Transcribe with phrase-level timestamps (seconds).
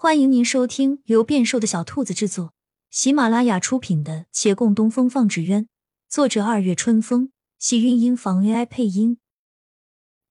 [0.00, 2.54] 欢迎您收听由变瘦的小兔子制作、
[2.88, 5.64] 喜马拉雅出品的《且共东风放纸鸢》，
[6.08, 9.18] 作者二月春风，喜韵音房 AI 配音。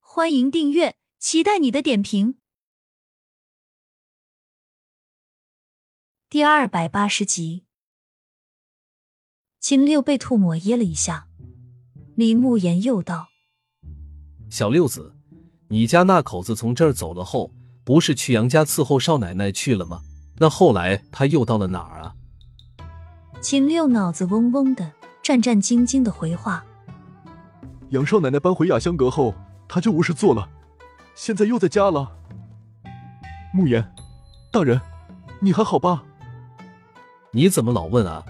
[0.00, 2.36] 欢迎订阅，期待你的点评。
[6.28, 7.64] 第二百八十集，
[9.60, 11.26] 秦六被吐沫噎了一下，
[12.14, 13.28] 李慕言又道
[14.50, 15.16] ：“小六子，
[15.68, 17.50] 你家那口子从这儿走了后。”
[17.84, 20.00] 不是去杨家伺候少奶奶去了吗？
[20.38, 22.14] 那后来他又到了哪儿啊？
[23.40, 24.90] 秦六脑子嗡嗡的，
[25.22, 26.64] 战战兢兢的回话
[27.90, 29.34] ：“杨少奶奶搬回雅香阁后，
[29.68, 30.48] 他就无事做了，
[31.14, 32.10] 现在又在家了。”
[33.54, 33.94] 慕言，
[34.50, 34.80] 大人，
[35.40, 36.02] 你还好吧？
[37.32, 38.24] 你怎么老问啊？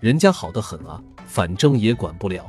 [0.00, 2.48] 人家好的很啊，反正也管不了。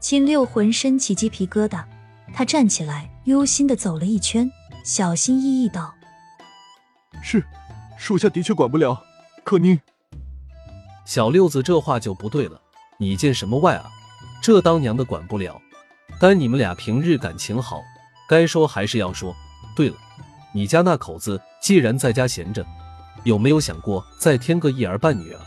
[0.00, 1.84] 秦六浑身起鸡皮疙瘩，
[2.32, 4.50] 他站起来，忧心的走了一圈。
[4.84, 5.94] 小心翼翼道
[7.22, 7.42] ：“是，
[7.96, 9.02] 属下的确管不了。
[9.42, 9.80] 可您……”
[11.06, 12.60] 小六子这话就不对了。
[12.98, 13.90] 你见什么外啊？
[14.42, 15.58] 这当娘的管不了。
[16.20, 17.80] 但你们俩平日感情好，
[18.28, 19.34] 该说还是要说。
[19.74, 19.96] 对了，
[20.52, 22.64] 你家那口子既然在家闲着，
[23.24, 25.40] 有没有想过再添个一儿半女啊？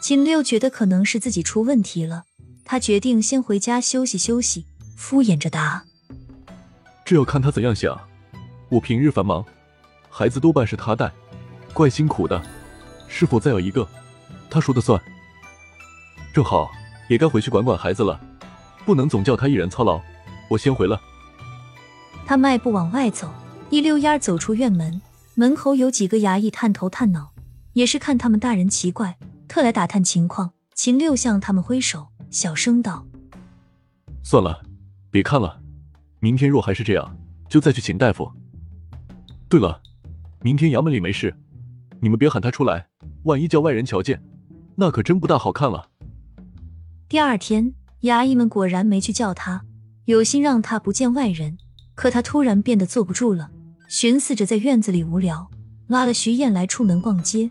[0.00, 2.24] 秦六觉得可能是自己出问题了，
[2.64, 5.84] 他决定先回家休息休息，敷衍着答。
[7.08, 7.98] 这要看他怎样想。
[8.68, 9.42] 我平日繁忙，
[10.10, 11.10] 孩子多半是他带，
[11.72, 12.38] 怪辛苦的。
[13.06, 13.88] 是否再要一个，
[14.50, 15.00] 他说的算。
[16.34, 16.70] 正好
[17.08, 18.20] 也该回去管管孩子了，
[18.84, 19.98] 不能总叫他一人操劳。
[20.50, 21.00] 我先回了。
[22.26, 23.32] 他迈步往外走，
[23.70, 25.00] 一溜烟走出院门。
[25.34, 27.32] 门口有几个衙役探头探脑，
[27.72, 29.16] 也是看他们大人奇怪，
[29.48, 30.50] 特来打探情况。
[30.74, 33.06] 秦六向他们挥手，小声道
[34.22, 34.60] ：“算了，
[35.10, 35.58] 别看了。”
[36.20, 37.16] 明天若还是这样，
[37.48, 38.30] 就再去请大夫。
[39.48, 39.80] 对了，
[40.42, 41.34] 明天衙门里没事，
[42.00, 42.88] 你们别喊他出来，
[43.24, 44.22] 万一叫外人瞧见，
[44.76, 45.90] 那可真不大好看了。
[47.08, 49.64] 第二天，衙役们果然没去叫他，
[50.06, 51.56] 有心让他不见外人。
[51.94, 53.50] 可他突然变得坐不住了，
[53.88, 55.50] 寻思着在院子里无聊，
[55.88, 57.50] 拉了徐燕来出门逛街。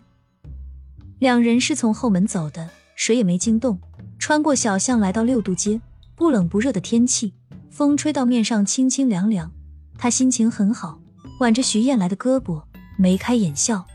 [1.18, 3.78] 两人是从后门走的，谁也没惊动，
[4.18, 5.80] 穿过小巷来到六渡街，
[6.14, 7.34] 不冷不热的天气。
[7.78, 9.52] 风吹到面上，清清凉凉。
[9.96, 11.00] 他心情很好，
[11.38, 12.64] 挽着徐燕来的胳膊，
[12.98, 13.86] 眉开眼笑。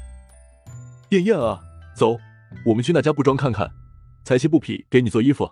[1.10, 1.60] 燕燕啊，
[1.94, 2.18] 走，
[2.66, 3.70] 我们去那家布庄看看，
[4.24, 5.52] 裁些布匹给你做衣服。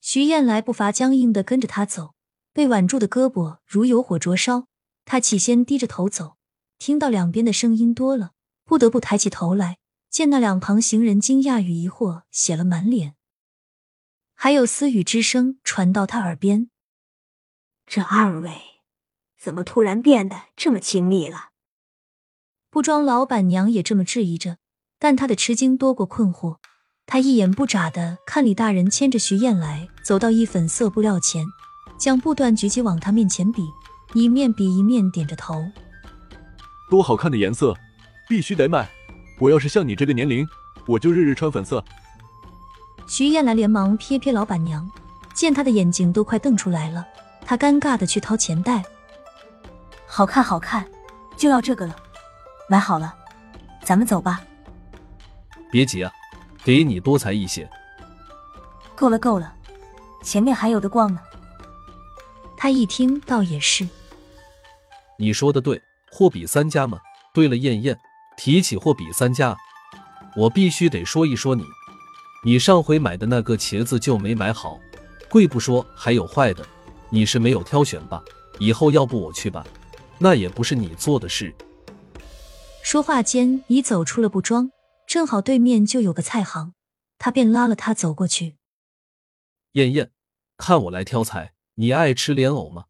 [0.00, 2.14] 徐燕来步伐僵硬的跟着他走，
[2.52, 4.68] 被挽住的胳膊如有火灼烧。
[5.04, 6.36] 他起先低着头走，
[6.78, 8.30] 听到两边的声音多了，
[8.64, 9.78] 不得不抬起头来，
[10.08, 13.16] 见那两旁行人惊讶与疑惑写了满脸，
[14.36, 16.70] 还有私语之声传到他耳边。
[17.92, 18.52] 这二位
[19.36, 21.48] 怎么突然变得这么亲密了？
[22.70, 24.58] 布庄老板娘也这么质疑着，
[25.00, 26.58] 但她的吃惊多过困惑。
[27.04, 31.44] 她一眼不眨的看李大人牵着徐燕来，走到一粉色布料前，
[31.98, 33.68] 将布段举起往他面前比，
[34.14, 35.60] 一面比一面点着头。
[36.88, 37.76] 多好看的颜色，
[38.28, 38.88] 必须得买！
[39.40, 40.46] 我要是像你这个年龄，
[40.86, 41.84] 我就日日穿粉色。
[43.08, 44.88] 徐燕来连忙瞥瞥老板娘，
[45.34, 47.04] 见她的眼睛都快瞪出来了。
[47.50, 48.80] 他尴尬的去掏钱袋，
[50.06, 50.88] 好看好看，
[51.36, 51.96] 就要这个了，
[52.68, 53.12] 买好了，
[53.82, 54.40] 咱们走吧。
[55.68, 56.12] 别急啊，
[56.62, 57.68] 给你多裁一些。
[58.94, 59.52] 够了够了，
[60.22, 61.20] 前面还有的逛呢。
[62.56, 63.84] 他一听，倒也是。
[65.18, 67.00] 你说的对，货比三家嘛。
[67.34, 67.98] 对了，燕燕，
[68.36, 69.56] 提起货比三家，
[70.36, 71.64] 我必须得说一说你。
[72.44, 74.78] 你上回买的那个茄子就没买好，
[75.28, 76.64] 贵不说，还有坏的。
[77.10, 78.22] 你是没有挑选吧？
[78.58, 79.66] 以后要不我去吧，
[80.18, 81.54] 那也不是你做的事。
[82.82, 84.70] 说话间已走出了布庄，
[85.06, 86.74] 正好对面就有个菜行，
[87.18, 88.56] 他便拉了他走过去。
[89.72, 90.10] 燕燕，
[90.56, 92.86] 看我来挑菜，你爱吃莲藕吗？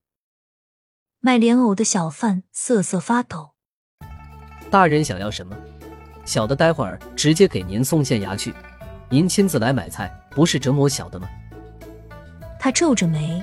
[1.20, 3.50] 卖莲藕的小贩瑟瑟发抖。
[4.70, 5.56] 大人想要什么？
[6.24, 8.54] 小的待会儿直接给您送县衙去。
[9.08, 11.28] 您亲自来买菜，不是折磨小的吗？
[12.58, 13.42] 他皱着眉。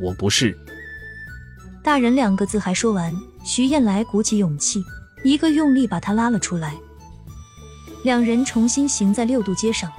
[0.00, 0.56] 我不是。
[1.82, 3.14] 大人两个字还说完，
[3.44, 4.82] 徐燕来鼓起勇气，
[5.22, 6.74] 一个用力把他拉了出来。
[8.02, 9.90] 两人重新行在六渡街上，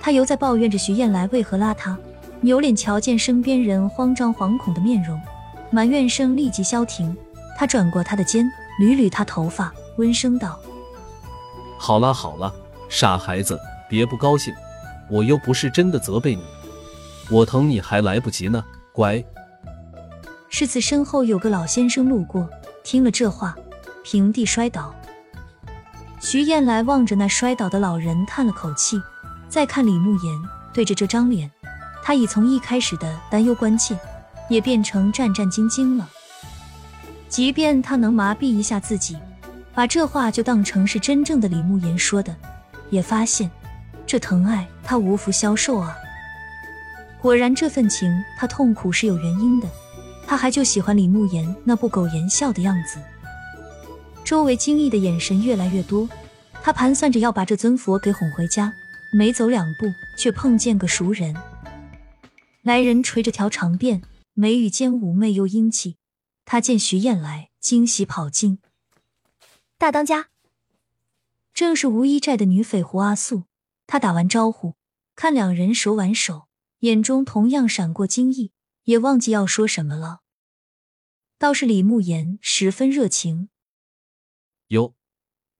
[0.00, 1.96] 他犹在抱怨着徐燕来为何拉他，
[2.40, 5.20] 扭脸瞧见身边人慌张惶恐的面容，
[5.70, 7.16] 埋怨声立即消停。
[7.58, 8.44] 他转过他的肩，
[8.80, 10.58] 捋捋他头发，温声道
[11.78, 12.52] ：“好了好了，
[12.88, 13.58] 傻孩子，
[13.88, 14.52] 别不高兴，
[15.10, 16.42] 我又不是真的责备你，
[17.30, 19.22] 我疼你还来不及呢，乖。”
[20.54, 22.46] 世子身后有个老先生路过，
[22.84, 23.56] 听了这话，
[24.04, 24.94] 平地摔倒。
[26.20, 29.00] 徐燕来望着那摔倒的老人，叹了口气，
[29.48, 30.38] 再看李慕言，
[30.74, 31.50] 对着这张脸，
[32.02, 33.98] 他已从一开始的担忧关切，
[34.50, 36.06] 也变成战战兢兢了。
[37.30, 39.16] 即便他能麻痹一下自己，
[39.74, 42.36] 把这话就当成是真正的李慕言说的，
[42.90, 43.50] 也发现
[44.06, 45.96] 这疼爱他无福消受啊。
[47.22, 49.66] 果然，这份情他痛苦是有原因的。
[50.26, 52.98] 他还就喜欢李慕言那不苟言笑的样子。
[54.24, 56.08] 周围惊异的眼神越来越多，
[56.62, 58.72] 他盘算着要把这尊佛给哄回家。
[59.14, 61.36] 没走两步，却碰见个熟人。
[62.62, 64.00] 来人垂着条长辫，
[64.32, 65.96] 眉宇间妩媚又英气。
[66.46, 68.58] 他见徐燕来，惊喜跑进。
[69.76, 70.28] 大当家，
[71.52, 73.42] 正是无衣寨的女匪胡阿素。
[73.86, 74.76] 他打完招呼，
[75.14, 76.44] 看两人手挽手，
[76.78, 78.52] 眼中同样闪过惊异，
[78.84, 80.22] 也忘记要说什么了。
[81.38, 83.48] 倒是李慕言十分热情。
[84.68, 84.94] 哟，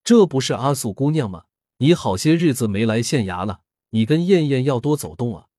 [0.03, 1.45] 这不是阿素姑娘吗？
[1.77, 5.49] 你好些日子没来县衙了，你跟燕燕要多走动啊。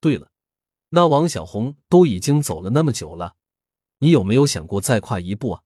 [0.00, 0.30] 对了，
[0.90, 3.36] 那王小红都已经走了那么久了。
[3.98, 5.62] 你有没有想过再跨一步啊？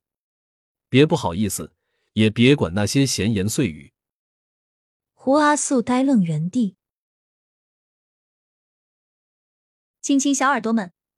[0.88, 1.72] 别不好意思，
[2.12, 3.92] 也别管那些闲言碎语。
[5.12, 6.76] 胡阿素呆愣原地。
[10.00, 10.92] 亲亲小耳朵们，